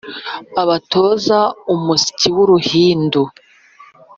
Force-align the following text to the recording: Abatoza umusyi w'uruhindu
Abatoza 0.61 1.39
umusyi 1.73 2.27
w'uruhindu 2.35 3.21